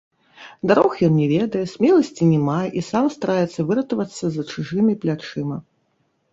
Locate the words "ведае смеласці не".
1.33-2.39